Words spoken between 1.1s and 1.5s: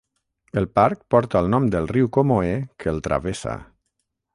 porta